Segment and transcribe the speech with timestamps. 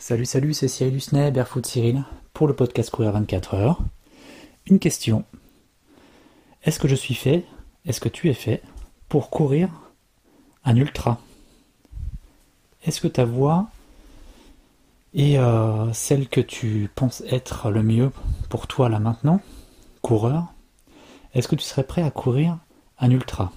[0.00, 3.80] Salut, salut, c'est Cyril Husnet, Barefoot Cyril, pour le podcast Courir 24 heures.
[4.64, 5.26] Une question.
[6.64, 7.44] Est-ce que je suis fait,
[7.84, 8.62] est-ce que tu es fait
[9.10, 9.68] pour courir
[10.64, 11.20] un ultra?
[12.86, 13.68] Est-ce que ta voix
[15.12, 18.10] est euh, celle que tu penses être le mieux
[18.48, 19.42] pour toi là maintenant,
[20.00, 20.46] coureur?
[21.34, 22.56] Est-ce que tu serais prêt à courir
[22.98, 23.52] un ultra?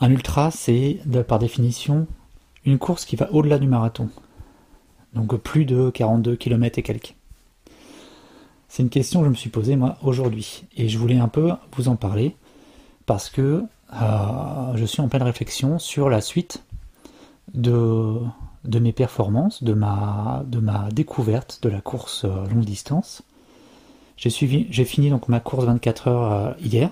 [0.00, 2.06] Un ultra, c'est par définition
[2.64, 4.08] une course qui va au-delà du marathon.
[5.14, 7.14] Donc plus de 42 km et quelques.
[8.68, 11.52] C'est une question que je me suis posée moi aujourd'hui et je voulais un peu
[11.76, 12.34] vous en parler
[13.06, 16.64] parce que euh, je suis en pleine réflexion sur la suite
[17.52, 18.18] de,
[18.64, 23.22] de mes performances, de ma, de ma découverte de la course euh, longue distance.
[24.16, 26.90] J'ai fini donc ma course 24 heures euh, hier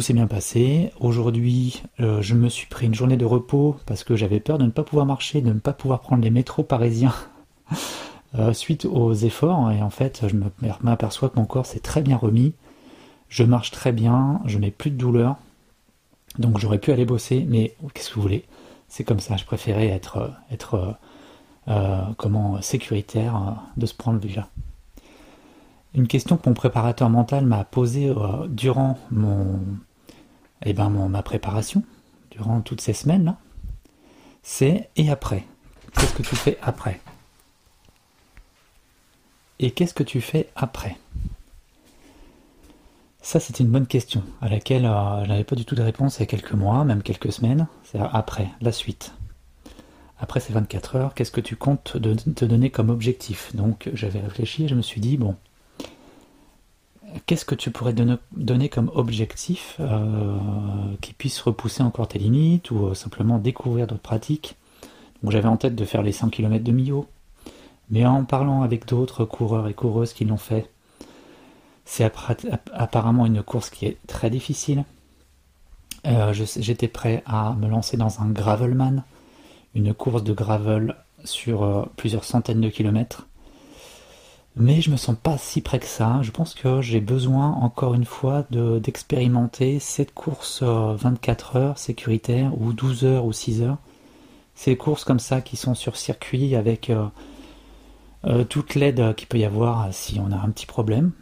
[0.00, 0.92] tout s'est bien passé.
[0.98, 4.64] Aujourd'hui, euh, je me suis pris une journée de repos parce que j'avais peur de
[4.64, 7.12] ne pas pouvoir marcher, de ne pas pouvoir prendre les métros parisiens
[8.34, 9.70] euh, suite aux efforts.
[9.72, 10.36] Et en fait, je
[10.80, 12.54] m'aperçois que mon corps s'est très bien remis.
[13.28, 15.36] Je marche très bien, je n'ai plus de douleur.
[16.38, 18.46] Donc j'aurais pu aller bosser, mais qu'est-ce que vous voulez?
[18.88, 20.96] C'est comme ça, je préférais être, être
[21.68, 24.48] euh, comment, sécuritaire de ce point de vue-là.
[25.92, 28.10] Une question que mon préparateur mental m'a posée
[28.48, 29.60] durant mon,
[30.64, 31.82] eh ben, mon, ma préparation,
[32.30, 33.38] durant toutes ces semaines-là,
[34.42, 35.44] c'est et après
[35.94, 37.00] Qu'est-ce que tu fais après?
[39.58, 40.96] Et qu'est-ce que tu fais après?
[43.22, 46.16] Ça, c'était une bonne question à laquelle euh, je n'avais pas du tout de réponse
[46.16, 47.66] il y a quelques mois, même quelques semaines.
[47.84, 49.12] C'est après, la suite.
[50.18, 53.54] Après ces 24 heures, qu'est-ce que tu comptes te donner comme objectif?
[53.54, 55.36] Donc, j'avais réfléchi et je me suis dit, bon,
[57.30, 60.36] qu'est-ce que tu pourrais donner comme objectif euh,
[61.00, 64.56] qui puisse repousser encore tes limites ou euh, simplement découvrir d'autres pratiques?
[65.22, 67.06] J'avais en tête de faire les 100 km de Millau,
[67.88, 70.68] mais en parlant avec d'autres coureurs et coureuses qui l'ont fait,
[71.84, 72.10] c'est
[72.72, 74.82] apparemment une course qui est très difficile.
[76.08, 79.04] Euh, j'étais prêt à me lancer dans un gravelman,
[79.76, 83.28] une course de gravel sur plusieurs centaines de kilomètres
[84.60, 86.20] mais je me sens pas si près que ça.
[86.22, 92.52] Je pense que j'ai besoin encore une fois d'expérimenter cette course 24 euh, heures sécuritaire
[92.60, 93.78] ou 12 heures ou 6 heures.
[94.54, 97.06] Ces courses comme ça qui sont sur circuit avec euh,
[98.26, 101.12] euh, toute l'aide qu'il peut y avoir si on a un petit problème.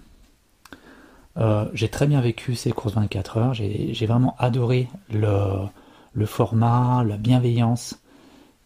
[1.72, 3.54] j'ai très bien vécu ces courses 24 heures.
[3.54, 5.68] J'ai vraiment adoré le,
[6.12, 8.00] le, format, la bienveillance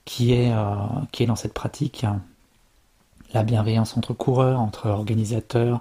[0.06, 0.50] qui est,
[1.12, 2.06] qui est dans cette pratique
[3.32, 5.81] la bienveillance entre coureurs, entre organisateurs,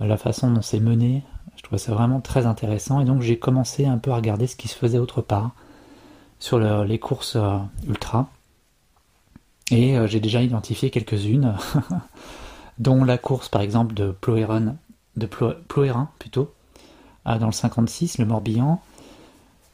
[0.00, 1.22] la façon dont c'est mené.
[1.56, 4.56] Je trouvais ça vraiment très intéressant et donc j'ai commencé un peu à regarder ce
[4.56, 5.50] qui se faisait autre part
[6.38, 8.30] sur les courses euh, ultra.
[9.70, 11.56] Et euh, j'ai déjà identifié quelques-unes,
[12.78, 14.76] dont la course par exemple de Ploérin
[16.18, 16.54] plutôt,
[17.26, 18.80] dans le 56, le Morbihan.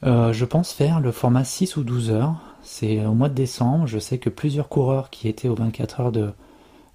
[0.04, 2.34] Euh, je pense faire le format 6 ou 12 heures.
[2.62, 3.86] C'est au mois de décembre.
[3.86, 6.32] Je sais que plusieurs coureurs qui étaient aux 24 heures de,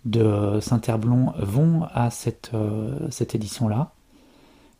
[0.05, 3.91] de Saint-Herblon vont à cette, euh, cette édition-là.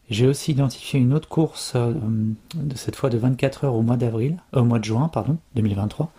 [0.10, 1.94] J'ai aussi identifié une autre course, euh,
[2.56, 5.38] de cette fois de 24 heures au mois d'avril, euh, au mois de juin, pardon,
[5.56, 6.12] 2023.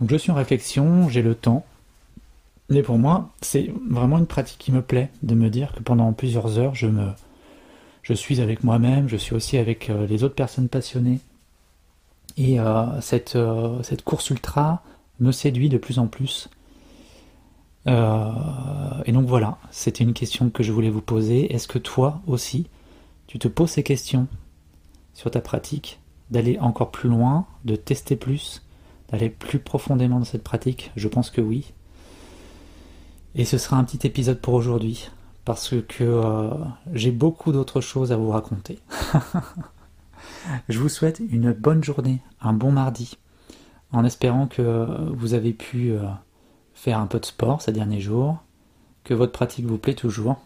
[0.00, 1.64] Donc je suis en réflexion, j'ai le temps.
[2.68, 6.12] Mais pour moi, c'est vraiment une pratique qui me plaît, de me dire que pendant
[6.12, 11.18] plusieurs heures, je suis avec moi-même, je suis aussi avec les autres personnes passionnées.
[12.36, 12.58] Et
[13.00, 13.36] cette
[14.04, 14.84] course ultra
[15.18, 16.48] me séduit de plus en plus.
[17.86, 18.32] Euh,
[19.06, 21.52] et donc voilà, c'était une question que je voulais vous poser.
[21.54, 22.66] Est-ce que toi aussi,
[23.26, 24.28] tu te poses ces questions
[25.14, 28.62] sur ta pratique, d'aller encore plus loin, de tester plus,
[29.10, 30.92] d'aller plus profondément dans cette pratique?
[30.96, 31.72] Je pense que oui.
[33.34, 35.10] Et ce sera un petit épisode pour aujourd'hui,
[35.44, 36.50] parce que euh,
[36.92, 38.78] j'ai beaucoup d'autres choses à vous raconter.
[40.68, 43.16] je vous souhaite une bonne journée, un bon mardi,
[43.92, 45.92] en espérant que vous avez pu...
[45.92, 46.02] Euh,
[46.74, 48.38] faire un peu de sport ces derniers jours,
[49.04, 50.36] que votre pratique vous plaît toujours.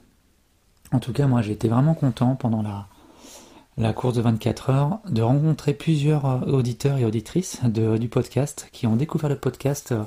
[0.93, 5.23] En tout cas, moi j'ai été vraiment content pendant la, course de 24 heures de
[5.23, 10.05] rencontrer plusieurs euh, auditeurs et auditrices du podcast qui ont découvert le podcast et euh,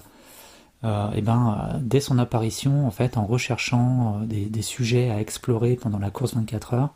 [0.84, 5.98] euh, eh ben, dès son apparition, en fait, en recherchant des, sujets à explorer pendant
[5.98, 6.94] la course 24 heures,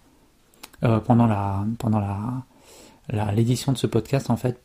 [1.05, 1.27] pendant
[1.79, 2.43] pendant la
[3.33, 4.61] l'édition de ce podcast, en fait,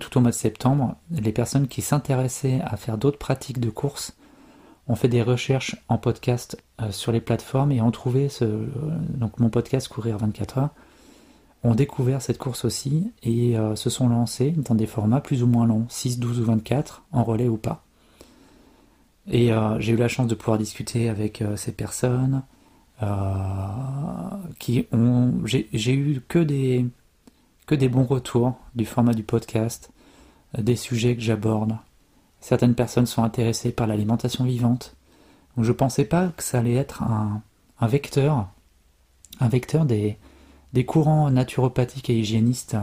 [0.00, 4.16] tout au mois de septembre, les personnes qui s'intéressaient à faire d'autres pratiques de course
[4.88, 8.68] ont fait des recherches en podcast euh, sur les plateformes et ont trouvé ce, euh,
[9.14, 10.70] donc mon podcast Courir 24 heures,
[11.62, 15.46] ont découvert cette course aussi et euh, se sont lancés dans des formats plus ou
[15.46, 17.82] moins longs, 6, 12 ou 24, en relais ou pas.
[19.26, 22.42] Et j'ai eu la chance de pouvoir discuter avec ces personnes
[24.58, 25.32] qui ont.
[25.46, 26.84] J'ai eu que des,
[27.66, 29.90] que des bons retours du format du podcast,
[30.56, 31.76] des sujets que j'aborde.
[32.40, 34.96] Certaines personnes sont intéressées par l'alimentation vivante.
[35.58, 37.42] Je pensais pas que ça allait être un,
[37.86, 38.48] vecteur,
[39.40, 40.18] un vecteur des,
[40.72, 42.76] des courants naturopathiques et hygiénistes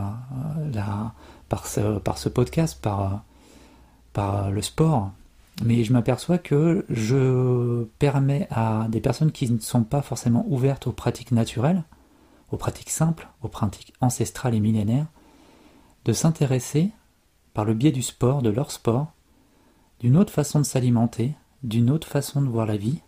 [0.72, 1.14] là,
[1.48, 5.12] par, ce, podcast, par le sport,
[5.64, 10.86] mais je m'aperçois que je permets à des personnes qui ne sont pas forcément ouvertes
[10.86, 11.82] aux pratiques naturelles,
[12.52, 15.06] aux pratiques simples, aux pratiques ancestrales et millénaires,
[16.04, 16.90] de s'intéresser,
[17.54, 19.12] par le biais du sport, de leur sport,
[20.00, 23.00] d'une autre façon de s'alimenter, d'une autre façon de voir la vie,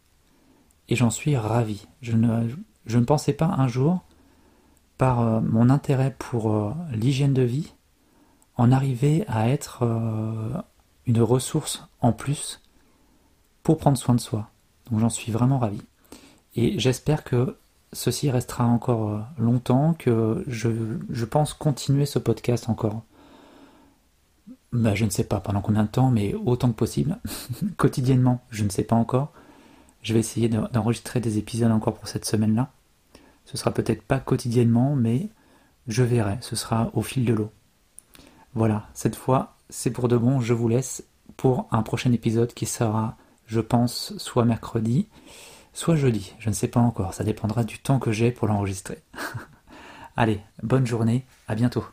[0.89, 1.87] et j'en suis ravi.
[2.01, 4.03] Je ne, pensais pas un jour,
[4.97, 7.75] par euh, mon intérêt pour euh, l'hygiène de vie,
[8.57, 10.61] en arriver à être euh,
[11.07, 12.63] une ressource en plus
[13.63, 14.49] pour prendre soin de soi.
[14.91, 15.83] Donc j'en suis vraiment ravi.
[16.55, 17.57] Et j'espère que
[17.95, 20.69] ceci restera encore euh, longtemps, que je,
[21.11, 23.03] je pense continuer ce podcast encore.
[24.73, 27.19] Bah, je ne sais pas pendant combien de temps, mais autant que possible.
[27.77, 29.33] Quotidiennement, je ne sais pas encore.
[30.03, 32.71] Je vais essayer d'enregistrer des épisodes encore pour cette semaine-là.
[33.47, 35.29] Ce sera peut-être pas quotidiennement, mais
[35.87, 36.39] je verrai.
[36.41, 37.51] Ce sera au fil de l'eau.
[38.55, 41.05] Voilà, cette fois, c'est pour de bon, je vous laisse
[41.37, 45.09] pour un prochain épisode qui sera, je pense, soit mercredi,
[45.75, 49.03] soit jeudi, je ne sais pas encore, ça dépendra du temps que j'ai pour l'enregistrer.
[50.17, 51.85] Allez, bonne journée, à bientôt.